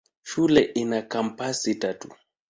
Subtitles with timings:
[0.23, 2.09] Shule ina kampasi tatu.